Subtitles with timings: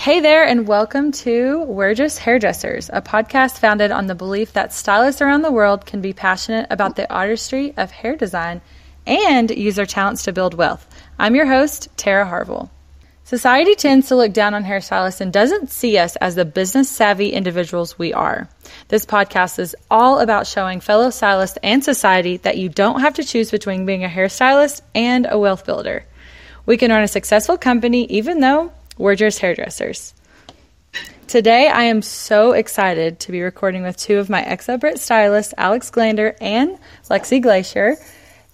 [0.00, 4.72] Hey there, and welcome to We're Just Hairdressers, a podcast founded on the belief that
[4.72, 8.62] stylists around the world can be passionate about the artistry of hair design
[9.06, 10.88] and use their talents to build wealth.
[11.18, 12.70] I'm your host, Tara Harville.
[13.24, 17.34] Society tends to look down on hairstylists and doesn't see us as the business savvy
[17.34, 18.48] individuals we are.
[18.88, 23.22] This podcast is all about showing fellow stylists and society that you don't have to
[23.22, 26.06] choose between being a hairstylist and a wealth builder.
[26.64, 30.14] We can run a successful company even though we're just hairdressers.
[31.26, 35.90] Today, I am so excited to be recording with two of my Exobrit stylists, Alex
[35.90, 36.78] Glander and
[37.08, 37.96] Lexi Glacier.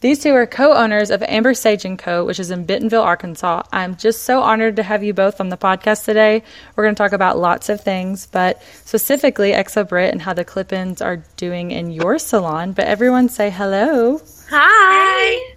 [0.00, 3.62] These two are co-owners of Amber Sage & Co., which is in Bentonville, Arkansas.
[3.72, 6.42] I'm just so honored to have you both on the podcast today.
[6.76, 11.00] We're going to talk about lots of things, but specifically Exobrit and how the clip-ins
[11.00, 12.72] are doing in your salon.
[12.72, 14.20] But everyone say hello.
[14.50, 15.55] Hi.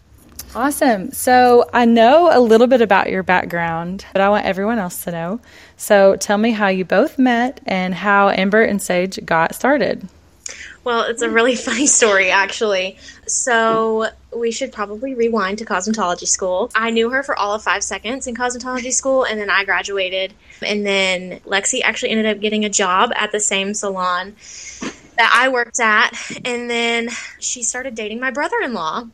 [0.56, 1.12] Awesome.
[1.12, 5.12] So I know a little bit about your background, but I want everyone else to
[5.12, 5.40] know.
[5.78, 10.08] So tell me how you both met and how Amber and Sage got started.
[10.84, 12.98] Well, it's a really funny story, actually.
[13.28, 16.72] So, we should probably rewind to cosmetology school.
[16.76, 20.34] I knew her for all of five seconds in cosmetology school, and then I graduated.
[20.62, 24.36] And then Lexi actually ended up getting a job at the same salon
[25.18, 26.12] that I worked at.
[26.46, 29.06] And then she started dating my brother in law.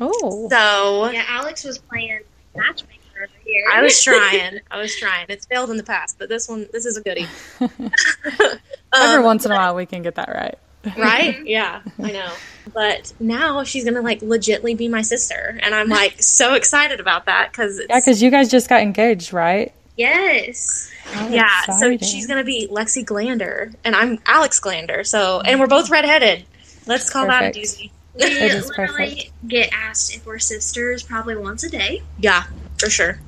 [0.00, 0.48] Oh.
[0.50, 2.20] So, Yeah, Alex was playing
[2.56, 3.64] matchmaker over here.
[3.72, 4.60] I was trying.
[4.70, 5.26] I was trying.
[5.28, 7.26] It's failed in the past, but this one, this is a goodie.
[7.60, 10.58] Every Um, once in a while, we can get that right.
[10.96, 11.38] right?
[11.46, 12.32] Yeah, I know.
[12.72, 17.26] But now she's gonna like legitly be my sister, and I'm like so excited about
[17.26, 19.72] that because Yeah, because you guys just got engaged, right?
[19.96, 20.90] Yes.
[21.04, 21.62] How yeah.
[21.78, 25.04] So she's gonna be Lexi Glander, and I'm Alex Glander.
[25.06, 26.44] So, and we're both redheaded.
[26.86, 27.90] Let's call that a doozy.
[28.18, 29.48] We It is literally perfect.
[29.48, 32.02] get asked if we're sisters probably once a day.
[32.18, 32.44] Yeah,
[32.78, 33.20] for sure.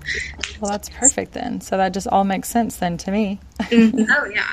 [0.61, 1.61] Well, that's perfect then.
[1.61, 3.39] So that just all makes sense then to me.
[3.61, 4.05] Mm-hmm.
[4.11, 4.47] Oh yeah.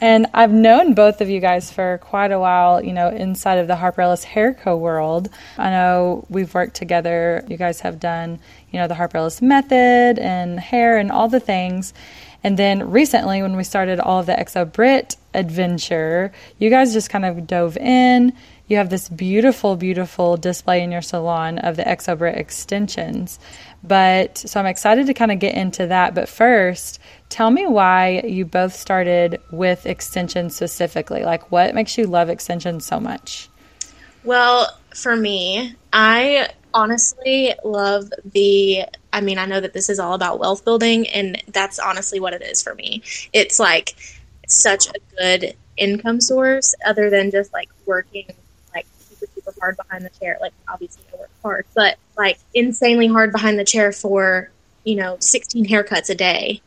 [0.00, 3.66] And I've known both of you guys for quite a while, you know, inside of
[3.66, 4.76] the Harper Ellis Hair Co.
[4.76, 5.28] world.
[5.58, 7.44] I know we've worked together.
[7.48, 8.38] You guys have done,
[8.70, 11.92] you know, the Harper Ellis method and hair and all the things.
[12.44, 17.10] And then recently, when we started all of the Exo Brit adventure, you guys just
[17.10, 18.32] kind of dove in.
[18.68, 23.38] You have this beautiful, beautiful display in your salon of the Exo Brit extensions.
[23.82, 26.14] But so I'm excited to kind of get into that.
[26.14, 31.24] But first, tell me why you both started with extensions specifically.
[31.24, 33.48] Like, what makes you love extensions so much?
[34.22, 38.84] Well, for me, I honestly love the.
[39.14, 42.34] I mean, I know that this is all about wealth building, and that's honestly what
[42.34, 43.02] it is for me.
[43.32, 43.94] It's like
[44.46, 48.26] such a good income source, other than just like working
[49.60, 50.38] hard behind the chair.
[50.40, 54.50] Like, obviously, I work hard, but like insanely hard behind the chair for,
[54.84, 56.60] you know, 16 haircuts a day.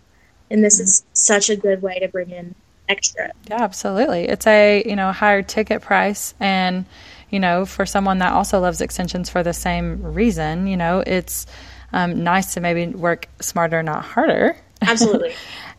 [0.50, 2.56] And this is such a good way to bring in
[2.90, 3.32] extra.
[3.50, 4.28] Yeah, absolutely.
[4.28, 6.86] It's a, you know, higher ticket price and,
[7.30, 11.48] you know, for someone that also loves extensions for the same reason, you know, it's
[11.94, 14.56] um, nice to maybe work smarter, not harder.
[14.82, 15.34] Absolutely.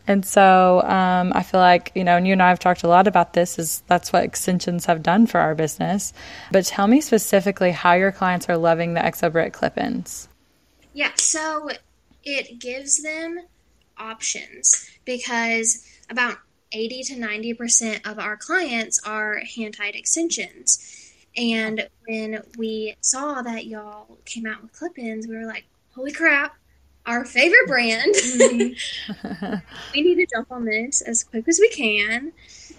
[0.07, 2.87] And so um, I feel like, you know, and you and I have talked a
[2.87, 6.13] lot about this, is that's what extensions have done for our business.
[6.51, 10.27] But tell me specifically how your clients are loving the Exobrit clip-ins.
[10.93, 11.69] Yeah, so
[12.23, 13.39] it gives them
[13.97, 16.37] options because about
[16.71, 21.13] 80 to 90% of our clients are hand tied extensions.
[21.35, 25.65] And when we saw that y'all came out with clip ins, we were like,
[25.95, 26.55] holy crap,
[27.05, 28.15] our favorite brand.
[28.15, 29.55] Mm-hmm.
[29.93, 32.31] we need to jump on this as quick as we can.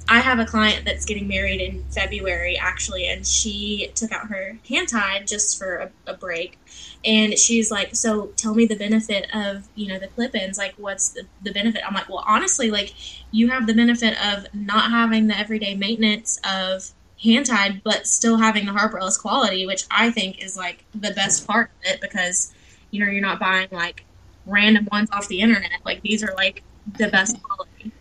[0.06, 4.58] I have a client that's getting married in February, actually, and she took out her
[4.68, 6.58] hand tied just for a, a break.
[7.04, 10.58] And she's like, So tell me the benefit of, you know, the clip ins.
[10.58, 11.82] Like, what's the, the benefit?
[11.86, 12.92] I'm like, Well, honestly, like,
[13.30, 16.90] you have the benefit of not having the everyday maintenance of
[17.22, 21.12] hand tied, but still having the Harper Ellis quality, which I think is like the
[21.12, 22.52] best part of it because,
[22.90, 24.04] you know, you're not buying like
[24.46, 25.80] random ones off the internet.
[25.84, 26.62] Like, these are like
[26.98, 27.92] the best quality.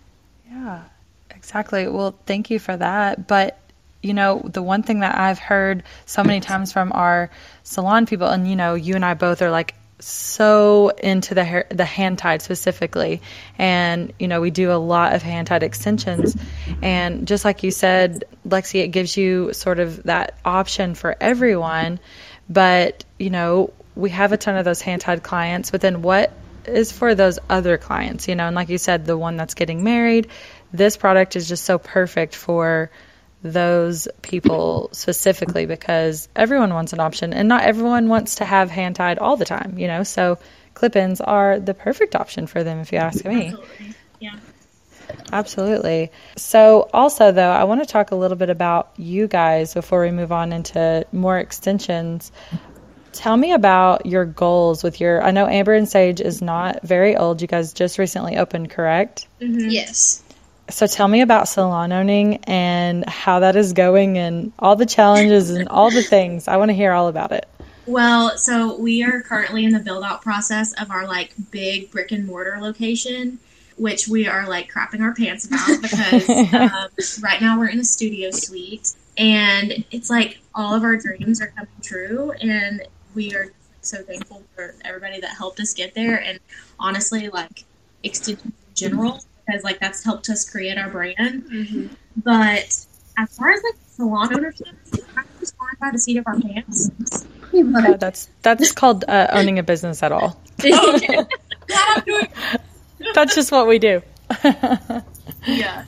[0.50, 0.84] Yeah,
[1.32, 1.88] exactly.
[1.88, 3.28] Well, thank you for that.
[3.28, 3.60] But
[4.04, 7.32] you know, the one thing that I've heard so many times from our
[7.64, 11.66] salon people, and you know, you and I both are like so into the hair,
[11.70, 13.22] the hand tied specifically,
[13.58, 16.36] and you know, we do a lot of hand tied extensions,
[16.82, 22.00] and just like you said, Lexi, it gives you sort of that option for everyone.
[22.50, 26.32] But you know, we have a ton of those hand tied clients, but then what
[26.66, 29.84] is for those other clients, you know, and like you said, the one that's getting
[29.84, 30.28] married,
[30.72, 32.90] this product is just so perfect for
[33.44, 38.96] those people specifically because everyone wants an option and not everyone wants to have hand
[38.96, 40.04] tied all the time, you know.
[40.04, 40.40] So
[40.74, 43.48] clip ins are the perfect option for them if you ask me.
[43.48, 43.96] Absolutely.
[44.20, 44.40] Yeah.
[45.32, 46.12] Absolutely.
[46.38, 50.12] So, also, though, I want to talk a little bit about you guys before we
[50.12, 52.32] move on into more extensions.
[53.14, 55.24] Tell me about your goals with your.
[55.24, 57.42] I know Amber and Sage is not very old.
[57.42, 59.28] You guys just recently opened, correct?
[59.40, 59.70] Mm-hmm.
[59.70, 60.24] Yes.
[60.70, 65.52] So, tell me about salon owning and how that is going and all the challenges
[65.52, 66.48] and all the things.
[66.48, 67.48] I want to hear all about it.
[67.86, 72.12] Well, so we are currently in the build out process of our like big brick
[72.12, 73.40] and mortar location,
[73.78, 77.86] which we are like crapping our pants about because um, right now we're in a
[77.86, 82.84] studio suite and it's like all of our dreams are coming true and
[83.14, 83.52] we are
[83.82, 86.40] so thankful for everybody that helped us get there and
[86.80, 87.66] honestly like
[88.04, 91.46] extension in general because like that's helped us create our brand.
[91.46, 91.88] Mm-hmm.
[92.18, 92.86] But
[93.18, 96.90] as far as like salon ownership, we're just flying by the seat of our pants.
[98.00, 100.42] That's that's called uh, owning a business at all.
[100.60, 101.06] Okay.
[101.08, 101.28] Glad
[101.70, 102.28] I'm doing
[103.14, 104.02] That's just what we do.
[105.46, 105.86] yeah.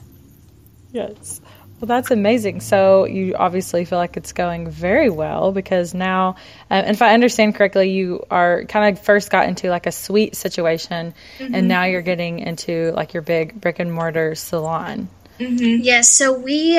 [0.92, 1.40] Yes.
[1.80, 2.60] Well, that's amazing.
[2.60, 6.36] So you obviously feel like it's going very well because now,
[6.70, 10.36] uh, if I understand correctly, you are kind of first got into like a suite
[10.36, 15.08] situation, and now you're getting into like your big brick and mortar salon.
[15.38, 15.82] Mm-hmm.
[15.82, 16.78] Yes, so we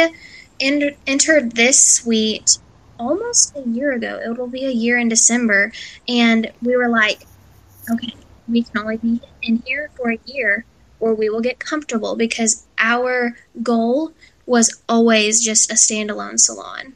[0.60, 2.58] en- entered this suite
[3.00, 4.20] almost a year ago.
[4.24, 5.72] It'll be a year in December.
[6.08, 7.26] And we were like,
[7.92, 8.14] okay,
[8.48, 10.66] we can only be in here for a year
[11.00, 14.14] or we will get comfortable because our goal
[14.48, 16.94] was always just a standalone salon.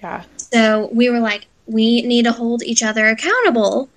[0.00, 0.22] Yeah.
[0.36, 3.88] So we were like, we need to hold each other accountable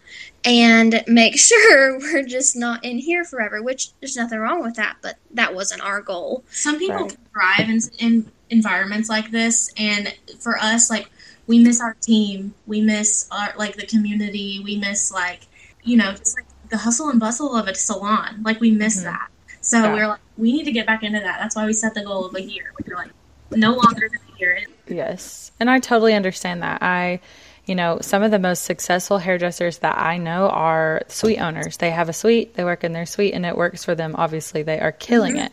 [0.44, 4.98] and make sure we're just not in here forever, which there's nothing wrong with that,
[5.02, 6.44] but that wasn't our goal.
[6.50, 7.18] Some people Right.
[7.34, 11.10] thrive in, in environments like this, and for us, like
[11.48, 15.42] we miss our team, we miss our like the community, we miss like
[15.84, 18.42] you know just like the hustle and bustle of a salon.
[18.44, 19.04] Like we miss Mhm.
[19.06, 19.28] that.
[19.66, 19.94] So Yeah.
[19.94, 21.40] we are like, we need to get back into that.
[21.40, 22.72] That's why we set the goal of a year.
[22.86, 23.12] We are like,
[23.52, 24.60] no longer than a year.
[24.88, 25.52] Yes.
[25.60, 26.84] And I totally understand that.
[26.84, 27.20] I,
[27.66, 31.78] you know, some of the most successful hairdressers that I know are suite owners.
[31.78, 34.16] They have a suite, they work in their suite, and it works for them.
[34.16, 35.46] Obviously, they are killing mm-hmm.
[35.46, 35.52] it.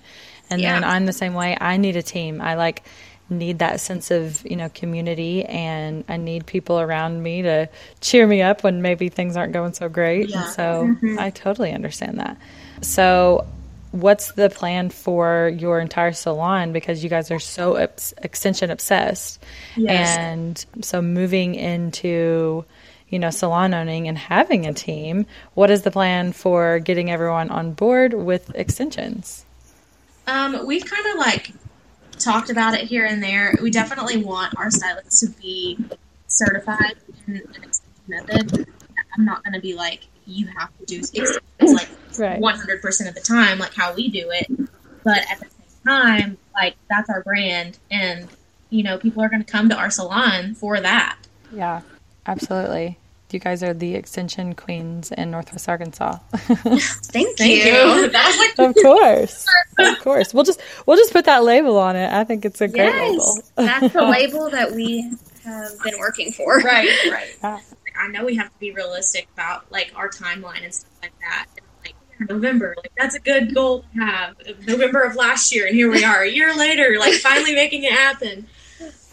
[0.50, 1.56] And then I'm the same way.
[1.58, 2.42] I need a team.
[2.42, 2.82] I like
[3.30, 7.70] need that sense of, you know, community and I need people around me to
[8.02, 10.28] cheer me up when maybe things aren't going so great.
[10.28, 10.50] Yeah.
[10.50, 11.18] So mm-hmm.
[11.18, 12.36] I totally understand that.
[12.82, 13.46] So
[13.92, 19.42] what's the plan for your entire salon because you guys are so obs- extension obsessed
[19.76, 20.16] Yes.
[20.18, 22.64] and so moving into
[23.08, 27.50] you know salon owning and having a team what is the plan for getting everyone
[27.50, 29.44] on board with extensions
[30.26, 31.52] Um, we've kind of like
[32.18, 33.54] talked about it here and there.
[33.60, 35.76] We definitely want our stylists to be
[36.28, 36.94] certified
[37.26, 38.66] in an extension method.
[39.18, 41.88] I'm not going to be like, you have to do extensions like
[42.18, 44.46] right 100% of the time, like how we do it.
[45.04, 48.28] But at the same time, like that's our brand, and
[48.70, 51.18] you know, people are going to come to our salon for that.
[51.52, 51.82] yeah
[52.26, 52.98] absolutely
[53.32, 56.82] you guys are the extension queens in northwest arkansas Thank,
[57.36, 57.72] Thank you.
[57.72, 58.10] you.
[58.12, 59.46] Like of course
[59.78, 62.68] of course we'll just we'll just put that label on it i think it's a
[62.68, 65.10] great label that's the label that we
[65.44, 66.58] have been working for.
[66.60, 67.36] right, right.
[67.42, 67.58] Yeah.
[67.98, 71.46] I know we have to be realistic about like our timeline and stuff like that.
[71.84, 71.94] Like
[72.28, 74.36] November, like that's a good goal to have.
[74.66, 77.92] November of last year, and here we are a year later, like finally making it
[77.92, 78.46] happen.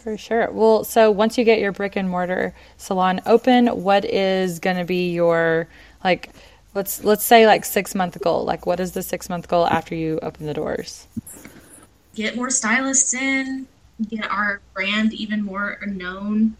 [0.02, 0.50] For sure.
[0.50, 4.84] Well, so once you get your brick and mortar salon open, what is going to
[4.84, 5.68] be your
[6.02, 6.30] like
[6.72, 8.44] let's let's say like 6 month goal?
[8.44, 11.06] Like what is the 6 month goal after you open the doors?
[12.14, 13.66] Get more stylists in,
[14.08, 16.56] get our brand even more known.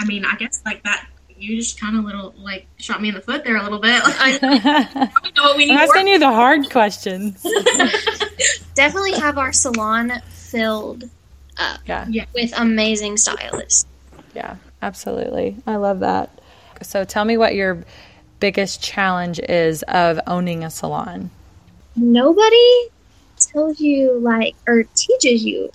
[0.00, 1.06] I mean, I guess like that.
[1.38, 4.02] You just kind of little like shot me in the foot there a little bit.
[4.04, 4.62] Like, I'm
[5.36, 5.72] know what we need.
[5.74, 5.82] more.
[5.82, 7.42] asking you the hard questions.
[8.74, 11.04] Definitely have our salon filled
[11.56, 12.06] up Yeah.
[12.34, 13.86] with amazing stylists.
[14.34, 14.56] Yeah.
[14.82, 15.56] Absolutely.
[15.66, 16.30] I love that.
[16.82, 17.84] So tell me what your
[18.38, 21.30] biggest challenge is of owning a salon.
[21.96, 22.88] Nobody
[23.38, 25.70] tells you like or teaches you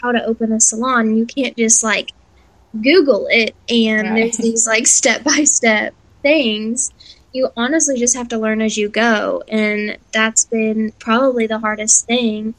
[0.00, 1.16] how to open a salon.
[1.16, 2.12] You can't just like
[2.80, 4.16] Google it and Right.
[4.16, 6.92] there's these like step by step things.
[7.32, 12.06] You honestly just have to learn as you go, and that's been probably the hardest
[12.06, 12.54] thing.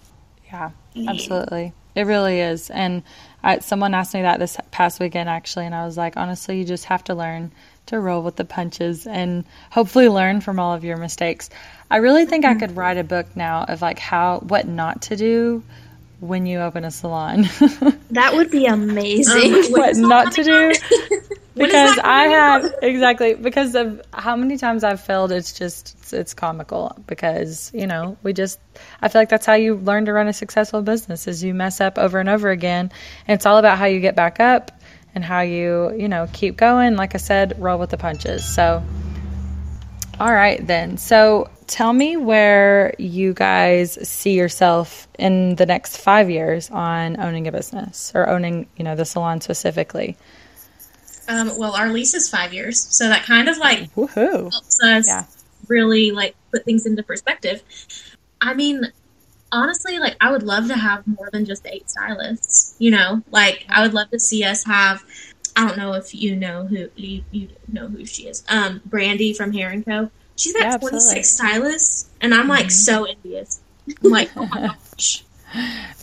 [0.51, 0.72] Yeah,
[1.08, 1.74] absolutely.
[1.96, 2.72] It really is.
[2.72, 3.03] And
[3.43, 6.65] I, someone asked me that this past weekend, actually, and I was like, honestly, you
[6.65, 7.51] just have to learn
[7.88, 11.50] to roll with the punches and hopefully learn from all of your mistakes.
[11.91, 12.60] I really think I mm-hmm.
[12.60, 15.63] could write a book now of like how, what not to do
[16.27, 17.46] when you open a salon.
[18.12, 19.56] That would be amazing.
[19.56, 20.72] Um, what not to do.
[21.56, 25.32] because I have exactly because of how many times I've failed.
[25.32, 28.60] It's just it's, it's, comical because you know we just
[29.01, 31.82] I feel like that's how you learn to run a successful business is you mess
[31.82, 32.92] up over and over again,
[33.27, 34.80] and it's all about how you get back up
[35.15, 36.96] and how you you know keep going.
[36.96, 38.46] Like I said, roll with the punches.
[38.46, 38.84] So,
[40.20, 40.98] all right then.
[40.98, 47.48] So tell me where you guys see yourself in the next five years on owning
[47.48, 50.17] a business or owning you know the salon specifically.
[51.27, 54.51] Um, well, our lease is five years, so that kind of like Woohoo.
[54.51, 55.25] helps us yeah.
[55.67, 57.63] really like put things into perspective.
[58.41, 58.91] I mean,
[59.51, 62.75] honestly, like I would love to have more than just eight stylists.
[62.79, 65.03] You know, like I would love to see us have.
[65.55, 68.43] I don't know if you know who you, you know who she is.
[68.50, 70.10] Um, Brandy from Hair and Co.
[70.36, 72.70] She's got yeah, 26 stylists, and I'm like mm-hmm.
[72.70, 73.62] so envious.
[74.04, 74.62] I'm like, oh my
[74.92, 75.24] gosh.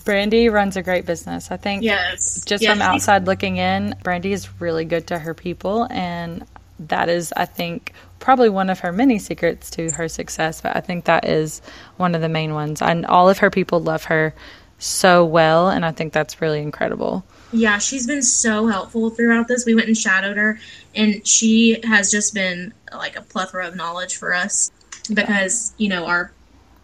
[0.05, 1.51] Brandy runs a great business.
[1.51, 2.45] I think yes.
[2.45, 2.73] just yes.
[2.73, 6.45] from outside looking in, Brandy is really good to her people and
[6.79, 10.81] that is I think probably one of her many secrets to her success, but I
[10.81, 11.61] think that is
[11.97, 12.81] one of the main ones.
[12.81, 14.35] And all of her people love her
[14.79, 17.25] so well and I think that's really incredible.
[17.53, 19.67] Yeah, she's been so helpful throughout this.
[19.67, 20.59] We went and shadowed her
[20.95, 24.71] and she has just been like a plethora of knowledge for us
[25.13, 26.33] because, you know, our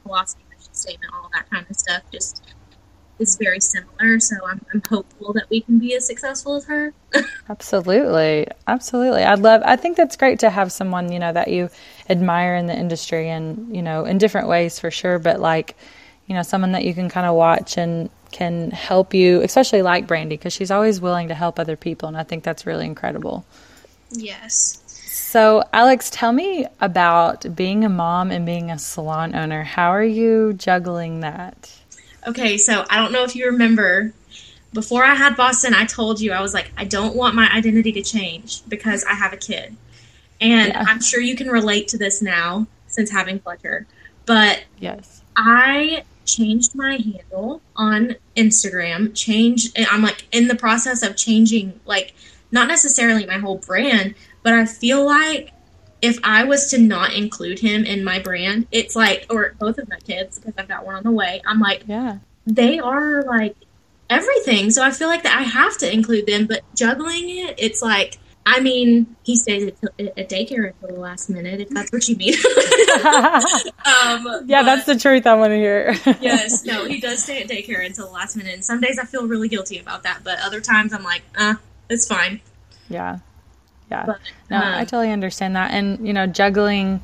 [0.02, 0.42] philosophy
[0.76, 2.42] statement, all that kind of stuff just
[3.18, 4.20] is very similar.
[4.20, 6.92] So I'm, I'm hopeful that we can be as successful as her.
[7.48, 9.22] absolutely, absolutely.
[9.22, 9.62] i'd love.
[9.64, 11.70] I think that's great to have someone you know that you
[12.08, 15.18] admire in the industry, and you know in different ways for sure.
[15.18, 15.76] But like,
[16.26, 20.06] you know, someone that you can kind of watch and can help you, especially like
[20.06, 23.44] Brandy, because she's always willing to help other people, and I think that's really incredible.
[24.10, 24.82] Yes.
[25.18, 29.62] So, Alex, tell me about being a mom and being a salon owner.
[29.64, 31.74] How are you juggling that?
[32.26, 34.12] Okay, so I don't know if you remember
[34.74, 37.92] before I had Boston, I told you I was like, I don't want my identity
[37.92, 39.74] to change because I have a kid.
[40.38, 40.84] And yeah.
[40.86, 43.86] I'm sure you can relate to this now since having Fletcher.
[44.26, 49.14] But yes, I changed my handle on Instagram.
[49.14, 52.12] Change I'm like in the process of changing like
[52.52, 54.14] not necessarily my whole brand,
[54.46, 55.50] but I feel like
[56.00, 59.88] if I was to not include him in my brand, it's like, or both of
[59.88, 63.56] my kids, because I've got one on the way, I'm like, yeah, they are like
[64.08, 64.70] everything.
[64.70, 68.18] So I feel like that I have to include them, but juggling it, it's like,
[68.46, 69.74] I mean, he stays at,
[70.16, 72.34] at daycare until the last minute, if that's what you mean.
[73.84, 75.96] um, yeah, but, that's the truth I want to hear.
[76.20, 78.54] yes, no, he does stay at daycare until the last minute.
[78.54, 81.54] And some days I feel really guilty about that, but other times I'm like, uh,
[81.90, 82.40] it's fine.
[82.88, 83.18] Yeah
[83.90, 84.04] yeah.
[84.06, 84.18] But,
[84.50, 85.70] no, I um, totally understand that.
[85.72, 87.00] And, you know, juggling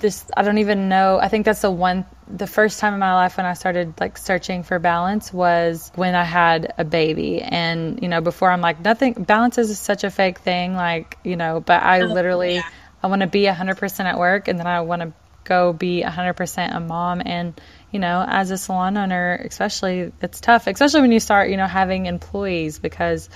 [0.00, 1.18] this, I don't even know.
[1.18, 4.18] I think that's the one, the first time in my life when I started like
[4.18, 7.40] searching for balance was when I had a baby.
[7.42, 10.74] And, you know, before I'm like, nothing, balance is such a fake thing.
[10.74, 12.68] Like, you know, but I oh, literally, yeah.
[13.02, 15.12] I want to be 100% at work and then I want to
[15.44, 17.22] go be 100% a mom.
[17.24, 17.60] And,
[17.90, 21.66] you know, as a salon owner, especially, it's tough, especially when you start, you know,
[21.66, 23.28] having employees because,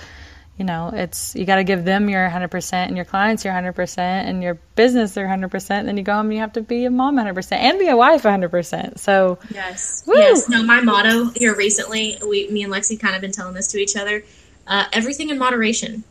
[0.57, 3.97] you know, it's you got to give them your 100% and your clients your 100%
[3.97, 5.69] and your business their 100%.
[5.71, 7.89] And Then you go home and you have to be a mom 100% and be
[7.89, 8.97] a wife 100%.
[8.97, 10.03] So, yes.
[10.07, 10.15] Woo!
[10.15, 10.47] Yes.
[10.47, 13.79] No, my motto here recently, we, me and Lexi kind of been telling this to
[13.79, 14.23] each other
[14.67, 16.03] uh, everything in moderation.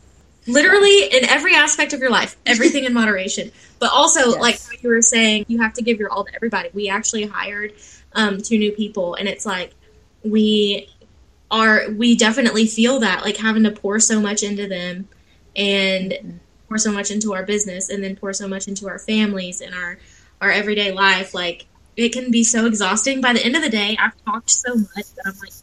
[0.47, 3.51] Literally in every aspect of your life, everything in moderation.
[3.79, 4.39] But also, yes.
[4.39, 6.69] like you were saying, you have to give your all to everybody.
[6.71, 7.73] We actually hired
[8.13, 9.73] um, two new people, and it's like
[10.23, 10.87] we
[11.55, 15.07] are we definitely feel that like having to pour so much into them
[15.55, 16.37] and mm-hmm.
[16.67, 19.73] pour so much into our business and then pour so much into our families and
[19.73, 19.97] our
[20.41, 23.95] our everyday life like it can be so exhausting by the end of the day
[24.01, 25.53] i've talked so much that i'm like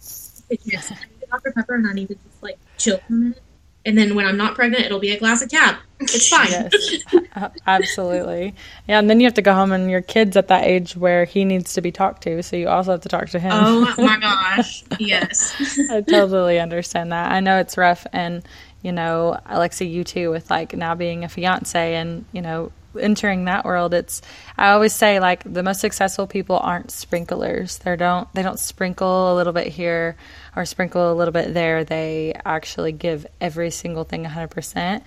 [0.51, 3.43] I need dr pepper and i need to just like chill for a minute
[3.85, 5.77] and then when I'm not pregnant, it'll be a glass of cab.
[6.05, 6.49] It's fine.
[6.51, 8.55] yes, absolutely.
[8.89, 11.25] Yeah, and then you have to go home, and your kid's at that age where
[11.25, 13.53] he needs to be talked to, so you also have to talk to him.
[13.55, 15.55] Oh my gosh, yes.
[15.91, 17.33] I totally understand that.
[17.33, 18.43] I know it's rough, and
[18.83, 23.47] you know, Alexi, you too, with like now being a fiance, and you know, entering
[23.47, 24.21] that world it's
[24.59, 29.33] i always say like the most successful people aren't sprinklers they don't they don't sprinkle
[29.33, 30.17] a little bit here
[30.57, 35.03] or sprinkle a little bit there they actually give every single thing 100%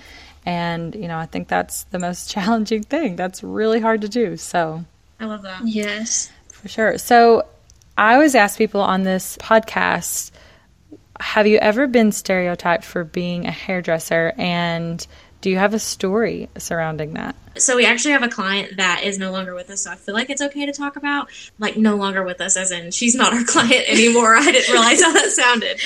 [0.45, 4.37] and you know i think that's the most challenging thing that's really hard to do
[4.37, 4.83] so
[5.19, 7.45] i love that yes for sure so
[7.97, 10.31] i always ask people on this podcast
[11.19, 15.07] have you ever been stereotyped for being a hairdresser and
[15.45, 17.35] do you have a story surrounding that?
[17.57, 20.15] So we actually have a client that is no longer with us, so I feel
[20.15, 21.29] like it's okay to talk about.
[21.59, 24.35] Like no longer with us, as in she's not our client anymore.
[24.35, 25.79] I didn't realize how that sounded.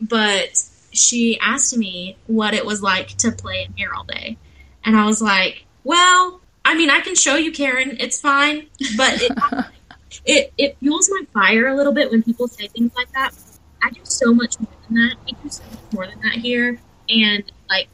[0.00, 0.50] But
[0.92, 4.36] she asked me what it was like to play in hair all day.
[4.84, 7.96] And I was like, well, I mean, I can show you, Karen.
[8.00, 8.66] It's fine.
[8.96, 9.32] But it,
[10.24, 13.34] it, it fuels my fire a little bit when people say things like that.
[13.82, 15.16] I do so much more than that.
[15.24, 16.80] We do so much more than that here.
[17.08, 17.88] And, like,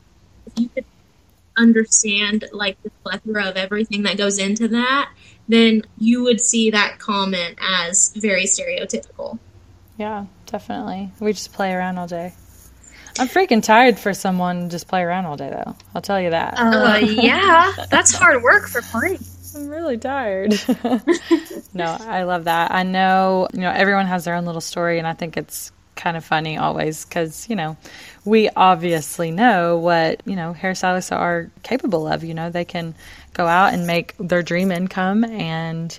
[0.46, 0.84] if you could
[1.56, 5.12] understand, like, the plethora of everything that goes into that,
[5.48, 9.38] then you would see that comment as very stereotypical.
[9.96, 11.12] Yeah, definitely.
[11.20, 12.34] We just play around all day.
[13.18, 15.76] I'm freaking tired for someone to just play around all day, though.
[15.94, 16.54] I'll tell you that.
[16.56, 19.18] Uh, yeah, that's hard work for plenty.
[19.54, 20.52] I'm really tired.
[21.74, 22.72] no, I love that.
[22.72, 26.16] I know, you know, everyone has their own little story, and I think it's kind
[26.16, 27.76] of funny always because, you know,
[28.24, 32.22] we obviously know what, you know, hairstylists are capable of.
[32.22, 32.94] You know, they can
[33.32, 35.98] go out and make their dream income and,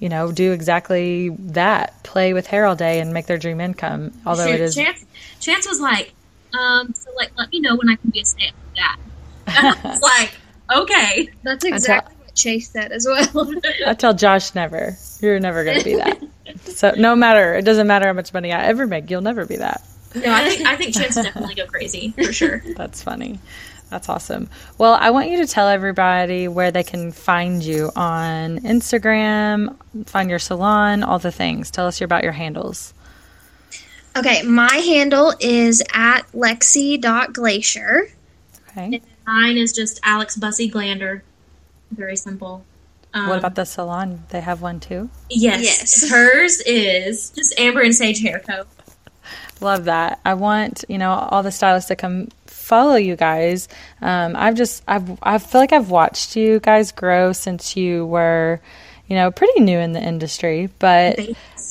[0.00, 4.12] you know, do exactly that play with hair all day and make their dream income.
[4.24, 4.74] Although it is.
[4.74, 5.04] Chance,
[5.40, 6.14] Chance was like,
[6.58, 8.98] um, so like, let me know when I can be a stay at home dad.
[9.46, 10.34] And I was like,
[10.74, 11.28] okay.
[11.42, 13.50] That's exactly what Chase said as well.
[13.86, 14.96] I tell Josh never.
[15.20, 16.22] You're never going to be that.
[16.62, 19.56] so no matter, it doesn't matter how much money I ever make, you'll never be
[19.56, 19.82] that.
[20.14, 22.62] No, I think I think Chance definitely go crazy for sure.
[22.76, 23.40] That's funny.
[23.90, 24.48] That's awesome.
[24.78, 30.30] Well, I want you to tell everybody where they can find you on Instagram, find
[30.30, 31.70] your salon, all the things.
[31.70, 32.94] Tell us about your handles.
[34.16, 38.08] Okay, my handle is at lexi.glacier.
[38.70, 38.84] Okay.
[38.84, 41.22] And mine is just Alex Bussy Glander.
[41.90, 42.64] Very simple.
[43.12, 44.24] Um, what about the salon?
[44.30, 45.08] They have one too?
[45.30, 45.62] Yes.
[45.62, 46.10] Yes.
[46.10, 48.64] Hers is just Amber and Sage Hair Co.
[49.60, 50.20] Love that.
[50.24, 53.68] I want, you know, all the stylists to come follow you guys.
[54.02, 58.60] Um, I've just, I've, I feel like I've watched you guys grow since you were,
[59.06, 61.18] you know, pretty new in the industry, but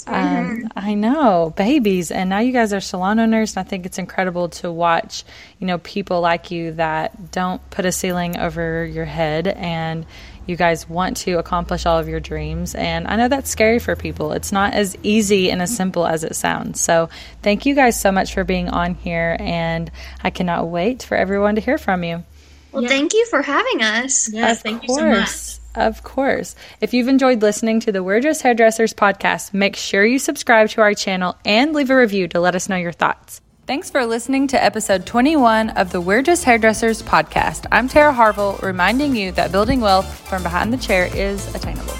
[0.03, 0.63] Babies.
[0.65, 3.97] um, I know babies, and now you guys are salon owners, and I think it's
[3.97, 5.23] incredible to watch,
[5.59, 10.05] you know, people like you that don't put a ceiling over your head and
[10.45, 12.75] you guys want to accomplish all of your dreams.
[12.75, 14.33] And I know that's scary for people.
[14.33, 16.81] It's not as easy and as simple as it sounds.
[16.81, 17.09] So,
[17.41, 19.37] thank you guys so much for being on here.
[19.39, 19.89] And
[20.21, 22.23] I cannot wait for everyone to hear from you.
[22.73, 22.89] Well, Yeah.
[22.89, 24.29] thank you for having us.
[24.33, 24.89] Yes, of thank course.
[24.89, 25.59] you so much.
[25.75, 26.55] Of course.
[26.81, 30.81] If you've enjoyed listening to the We're Just Hairdressers podcast, make sure you subscribe to
[30.81, 33.41] our channel and leave a review to let us know your thoughts.
[33.65, 37.65] Thanks for listening to episode 21 of the We're Just Hairdressers podcast.
[37.71, 41.93] I'm Tara Harville, reminding you that building wealth from behind the chair is attainable.